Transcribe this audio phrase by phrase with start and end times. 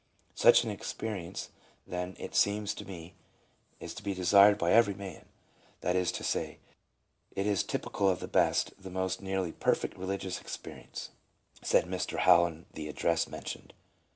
[0.33, 1.51] Such an experience,
[1.85, 3.13] then, it seems to me,
[3.79, 5.27] is to be desired by every man;
[5.81, 6.57] that is to say,
[7.35, 11.11] it is typi cal of the best, the most nearly perfect religious experience,"
[11.61, 12.17] said Mr.
[12.25, 13.75] Lowell in the address mentioned.